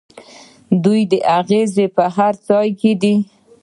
د 0.83 0.83
دوی 0.83 1.01
اغیز 1.39 1.73
په 1.95 2.03
هر 2.15 2.33
ځای 2.47 2.67
کې 2.79 2.91
دی. 3.01 3.15